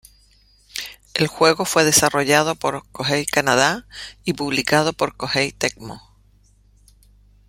[1.13, 3.85] El juego fue desarrollado por Koei Canadá
[4.23, 6.01] y publicado por Koei Tecmo.